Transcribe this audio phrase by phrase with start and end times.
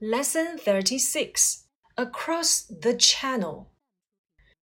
[0.00, 3.68] Lesson 36 Across the Channel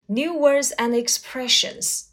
[0.09, 2.13] New words and expressions.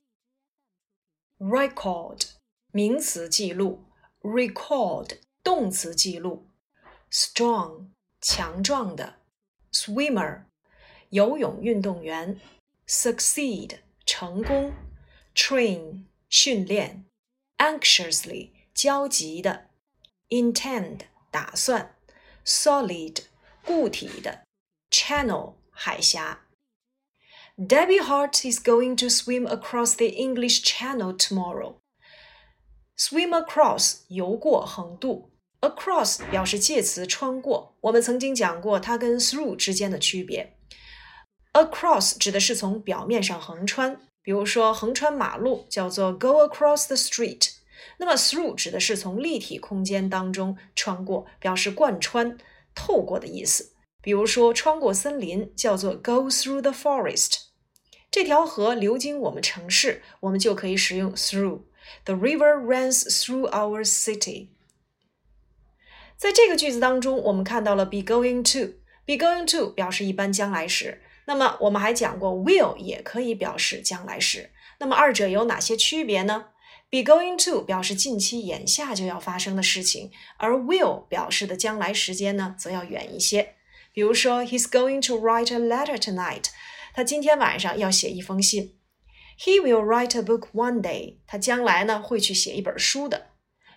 [1.40, 2.26] Record
[2.72, 3.86] 名词记录，
[4.22, 6.50] record 动词记录，
[7.12, 9.20] strong 强壮的，
[9.72, 10.46] swimmer
[11.10, 12.42] 游泳运动员，
[12.88, 14.74] succeed 成功，
[15.34, 17.06] train 训练，
[17.58, 19.70] anxiously 焦急的，
[20.30, 21.02] intend
[21.32, 21.96] 打算。
[22.48, 23.24] solid
[23.66, 24.44] 固体的，
[24.90, 26.42] channel 海峡。
[27.56, 31.76] Debbie Hart is going to swim across the English Channel tomorrow.
[32.98, 37.76] Swim across 游过横渡，across 表示介词穿过。
[37.82, 40.58] 我们曾经讲过它跟 through 之间的区别。
[41.54, 47.52] Across 指的是从表面上横穿，比如说横穿马路叫做 go across the street。
[47.99, 52.39] 那么 through 指的是从立体空间当中穿过，表示贯穿、
[52.75, 53.73] 透过的意思。
[54.01, 57.41] 比如说，穿过森林叫做 go through the forest。
[58.11, 61.63] 这条河流经我们城市，我们就可以使用 through。
[62.05, 64.49] The river runs through our city。
[66.17, 68.75] 在这个句子当中，我们看到了 be going to。
[69.05, 71.03] be going to 表示一般将来时。
[71.27, 74.51] 那么我们还讲过 will 也可以表示将来时。
[74.79, 76.47] 那么二者有哪些区别呢
[76.91, 83.55] ？Be going to 表示近期眼下就要发生的事情，而 will 表示的将来时间呢，则要远一些。
[83.93, 86.45] 比如说，He's going to write a letter tonight。
[86.95, 88.77] 他今天晚上要写一封信。
[89.39, 91.17] He will write a book one day。
[91.27, 93.27] 他将来呢会去写一本书的。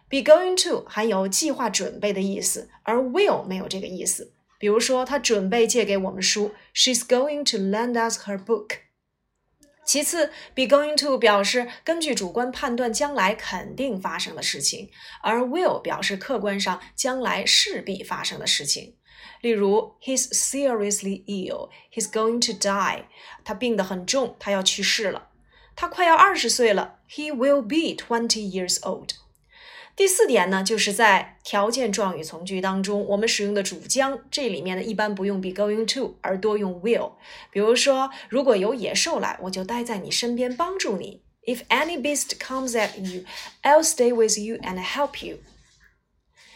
[0.09, 4.33] Be going to 含有计划准备的意思，而 will 没有这个意思。
[4.57, 6.51] 比如说，他准备借给我们书。
[6.73, 8.77] She's going to lend us her book。
[9.83, 14.89] 其次，be going to 表示根据主观判断将来肯定发生的事情，
[15.21, 18.95] 而 will 表示客观上将来势必发生的事情。
[19.41, 21.69] 例如，He's seriously ill.
[21.91, 23.05] He's going to die.
[23.43, 25.29] 他病得很重，他要去世了。
[25.75, 26.99] 他快要二十岁了。
[27.09, 29.09] He will be twenty years old.
[29.95, 37.11] 第四点呢，就是在条件状语从句当中，我们使用的主将，这里面呢一般不用 be going to，而多用 will。
[37.51, 41.21] 比如说，如果有野兽来，我就待在你身边帮助你。
[41.45, 43.23] If any beast comes at you,
[43.63, 45.39] I'll stay with you and help you。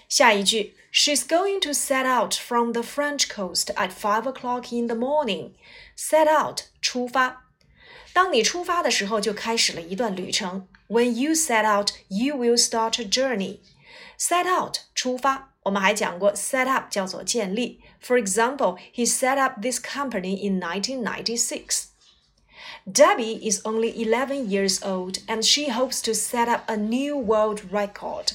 [0.07, 5.53] 下一句，She's going to set out from the French coast at five o'clock in the morning。
[5.97, 7.44] Set out，出发。
[8.14, 10.68] 当你出发的时候，就开始了一段旅程。
[10.88, 13.60] When you set out, you will start a journey.
[14.18, 17.80] Set out 出发，我们还讲过 set up 叫做建立。
[18.02, 21.84] For example, he set up this company in 1996.
[22.86, 27.60] Debbie is only 11 years old and she hopes to set up a new world
[27.70, 28.32] record.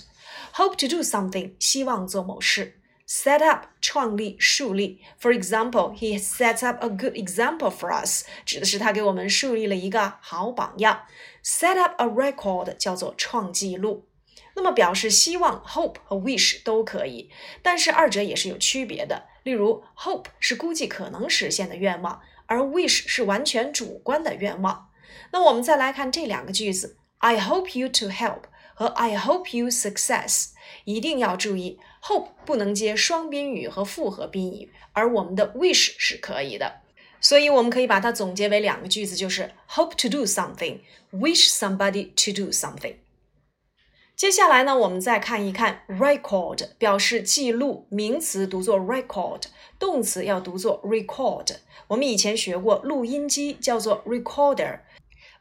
[0.54, 2.79] Hope to do something 希望做某事。
[3.11, 11.07] Set up 创立树立，for example, he sets up a good example for us，指的是他给我们树立了一个好榜样。
[11.43, 14.07] set up a record 叫做创纪录。
[14.55, 17.31] 那么表示希望，hope 和 wish 都可以，
[17.63, 19.27] 但是二者也是有区别的。
[19.43, 24.89] 例如，hope 是估计可能实现的愿望，而 wish 是完全主观的愿望。
[25.33, 28.43] 那我们再来看这两个句子：I hope you to help
[28.75, 30.51] 和 I hope you success。
[30.85, 36.81] 一定要注意，hope 不能接双宾语和复合宾语，而我们的 wish 是可以的。
[37.21, 42.95] 所以我们可以把它总结为两个句子，就是 hope to do something，wish somebody to do something。
[44.17, 49.45] 接下来呢，我们再看一看 record，表示记录，名词读作 record，
[49.79, 51.57] 动词要读作 record。
[51.89, 54.81] 我们以前学过，录音机叫做 recorder。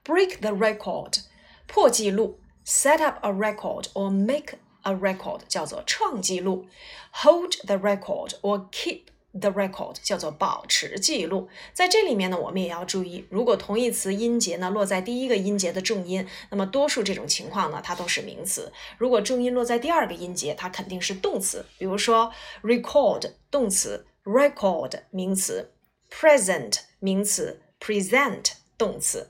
[0.06, 1.24] break the record，
[1.68, 6.68] 破记录；set up a record or make A record 叫做创纪录
[7.12, 9.02] ，hold the record or keep
[9.34, 11.50] the record 叫做保持记录。
[11.74, 21.66] 在这里面呢，我们也要注意，如果同义词音节呢落在第一个音节的重音，那么多数这种情况呢，它都是名词；如果重音落在第二个音节，它肯定是动词。
[21.78, 22.32] 比如说
[22.64, 25.72] ，record 动词，record 名词
[26.10, 29.30] ，present 名词，present 动词。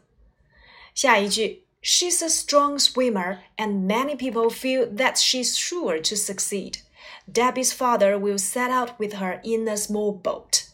[0.94, 1.65] 下一句。
[1.82, 6.78] She's a strong swimmer, and many people feel that she's sure to succeed.
[7.31, 10.64] Debbie's father will set out with her in a small boat.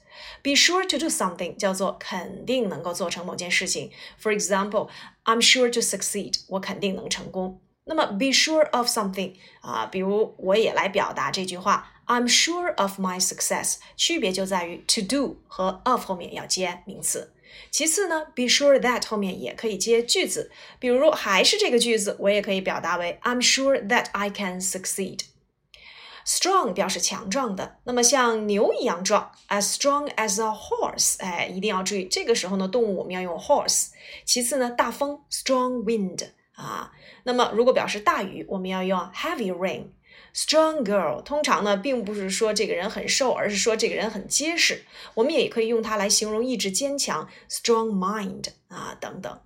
[0.43, 3.91] Be sure to do something 叫做肯定能够做成某件事情。
[4.21, 4.89] For example,
[5.25, 6.41] I'm sure to succeed.
[6.49, 7.61] 我肯定能成功。
[7.85, 13.77] 那么 be sure of something 啊，比如我也来表达这句话：I'm sure of my success。
[13.97, 17.33] 区别就在于 to do 和 of 后面要接名词。
[17.72, 25.22] 其次呢，be sure that 后面也可以接句子，比如还是这个句子，我也可以表达为 I'm sure that I can succeed。
[26.26, 31.18] strong 表示强壮的，那么像牛一样壮，as strong as a horse。
[31.20, 33.90] 哎，一定要注意，这个时候呢，动物我们要用 horse。
[34.26, 36.92] 其次呢，大风 strong wind 啊。
[37.26, 39.90] 那么如果表示大雨，我们要用 heavy rain。
[40.34, 44.84] Strong girl 通常呢，并不是说这个人很瘦，而是说这个人很结实。
[45.14, 49.40] 我们也可以用它来形容意志坚强，strong mind 啊等等。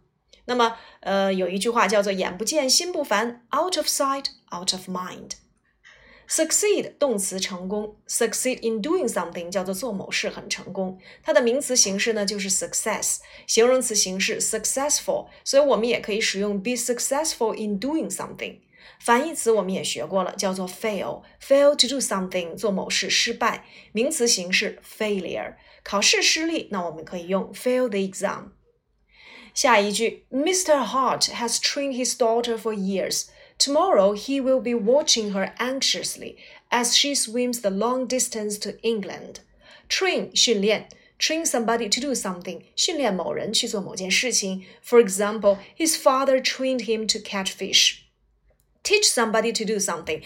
[0.45, 5.33] 那么呃，有一句话叫做眼不见心不烦，out of sight out of mind。
[6.27, 10.99] Succeed 动词成功，succeed in doing something 叫做做某事很成功。
[11.23, 13.17] 它的名词形式呢就是 success，
[13.47, 18.59] 形容词形式 successful，所以我们也可以使用 be successful in doing something。
[18.98, 25.54] 反义词我们也学过了，叫做 fail，fail to do something 做某事失败，名词形式 failure。
[25.82, 28.52] 考试失利，那我们可以用 fail the exam。
[29.52, 30.84] 下一句，Mr.
[30.84, 36.36] Hart has trained his daughter for years。Tomorrow he will be watching her anxiously
[36.70, 39.36] as she swims the long distance to England.
[39.88, 40.88] Train 训练，
[41.20, 44.64] train somebody to do something 训练某人去做某件事情。
[44.84, 47.98] For example, his father trained him to catch fish.
[48.89, 50.23] Teach somebody to do something，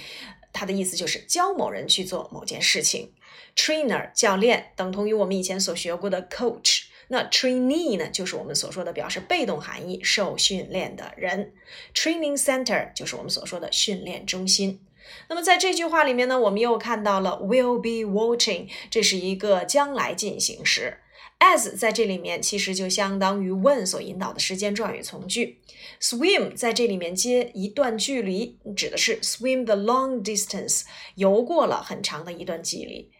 [0.54, 3.12] 它的意思就是教某人去做某件事情。
[3.58, 6.84] Trainer 教练等同于我们以前所学过的 coach。
[7.10, 11.52] 那 trainee 呢，就是我们所说的表示被动含义，受训练的人。
[11.94, 14.80] Training center 就是我们所说的训练中心。
[15.28, 21.00] 那么在这句话里面呢，我们又看到了 will be watching，这是一个将来进行时。
[21.43, 25.61] As 在这里面其实就相当于 when 所引导的时间状语从句。
[26.01, 30.83] Swim 在这里面接一段距离，指的是 swim the long distance，
[31.15, 33.11] 游过了很长的一段距离。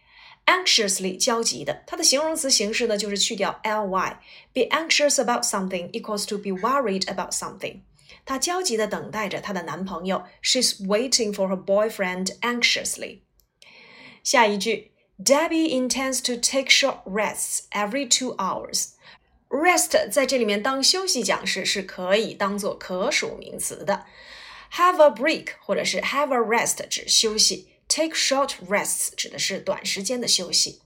[0.45, 7.81] anxiously 焦急的，它的形容词形式呢就是去掉 ly。Be anxious about something equals to be worried about something。
[8.25, 10.23] 她焦急地等待着她的男朋友。
[10.41, 13.19] She's waiting for her boyfriend anxiously。
[14.23, 24.05] 下一句 ，Debbie intends to take short rests every two hours。Rest 在这里面当休息讲时是可以当做可数名词的。
[24.73, 27.69] Have a break 或者是 have a rest 指休息。
[27.87, 30.81] Take short rests 指的是短时间的休息。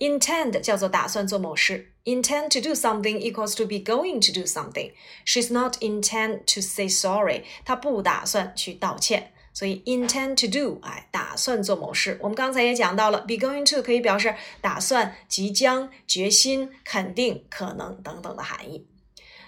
[0.00, 1.92] Intend 叫做打算做某事。
[2.04, 4.92] Intend to do something equals to be going to do something.
[5.24, 7.44] She's not intend to say sorry.
[7.64, 9.32] 她不打算去道歉。
[9.55, 12.19] 所以 intend to do，哎，打算做某事。
[12.21, 18.85] 我们刚才也讲到了，be going to 可以表示打算、即将、决心、肯定、可能等等的含义。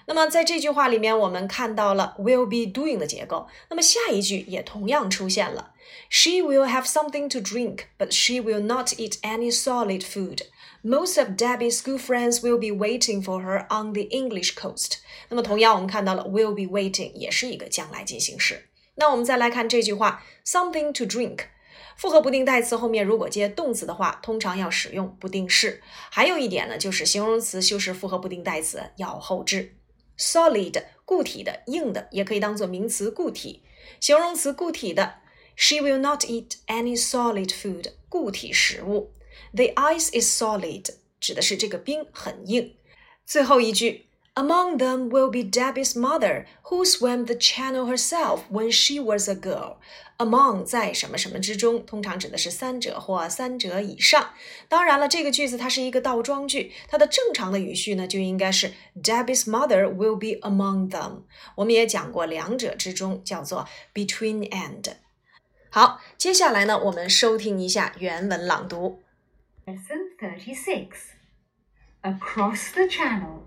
[0.05, 3.49] 那么在这句话里面，我们看到了 will be doing 的结构。
[3.69, 5.73] 那么下一句也同样出现了
[6.09, 10.43] ，She will have something to drink, but she will not eat any solid food.
[10.81, 14.99] Most of Debbie's school friends will be waiting for her on the English coast.
[15.27, 18.66] 那么同样，我们看到了 will be waiting 也是一个将来进行时。
[18.99, 21.45] 那我们再来看这句话，something to drink。
[21.95, 25.81] 复合不定代词后面如果接动词的话，通常要使用不定式。
[26.11, 29.75] 还有一点呢，就是形容词修饰复合不定代词要后置。
[30.17, 33.63] solid 固体的、硬的，也可以当做名词固体。
[33.99, 35.15] 形容词固体的
[35.55, 39.13] ，She will not eat any solid food，固体食物。
[39.53, 42.75] The ice is solid，指的是这个冰很硬。
[43.25, 44.06] 最后一句。
[44.36, 49.76] Among them will be Debbie's mother, who swam the channel herself when she was a girl.
[50.16, 54.30] Among 在什么什么之中，通常指的是三者或三者以上。
[54.68, 58.72] 当然了，这个句子它是一个倒装句，它的正常的语序呢就应该是
[59.02, 61.24] Debbie's mother will be among them。
[61.56, 64.94] 我们也讲过，两者之中叫做 between and。
[65.68, 69.02] 好，接下来呢，我们收听一下原文朗读。
[69.66, 70.88] Lesson thirty-six.
[72.02, 73.42] Across the channel.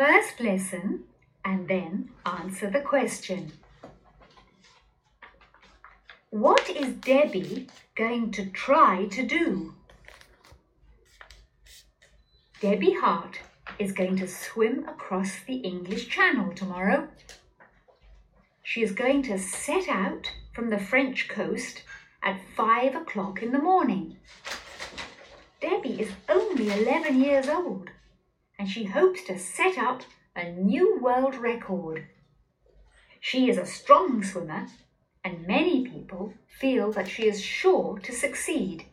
[0.00, 1.04] First lesson
[1.44, 3.52] and then answer the question.
[6.30, 7.66] What is Debbie
[7.96, 9.74] going to try to do?
[12.62, 13.40] Debbie Hart
[13.78, 17.08] is going to swim across the English Channel tomorrow.
[18.62, 21.82] She is going to set out from the French coast
[22.22, 24.16] at five o'clock in the morning.
[25.60, 27.90] Debbie is only 11 years old
[28.60, 30.02] and she hopes to set up
[30.36, 32.06] a new world record.
[33.18, 34.66] She is a strong swimmer,
[35.24, 38.84] and many people feel that she is sure to succeed.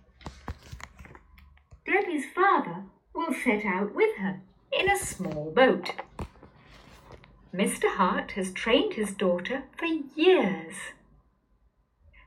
[1.85, 4.39] Debbie's father will set out with her
[4.71, 5.91] in a small boat.
[7.53, 7.93] Mr.
[7.97, 10.75] Hart has trained his daughter for years.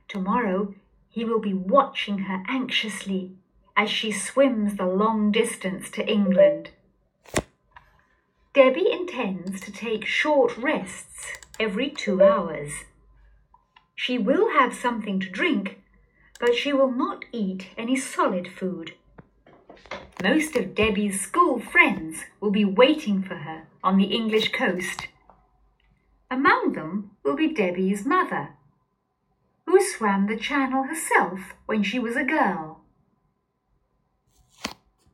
[0.07, 0.75] Tomorrow
[1.09, 3.31] he will be watching her anxiously
[3.75, 6.69] as she swims the long distance to England.
[8.53, 12.83] Debbie intends to take short rests every two hours.
[13.95, 15.79] She will have something to drink,
[16.37, 18.95] but she will not eat any solid food.
[20.21, 25.07] Most of Debbie's school friends will be waiting for her on the English coast.
[26.29, 28.49] Among them will be Debbie's mother,
[29.65, 32.70] who swam the channel herself when she was a girl.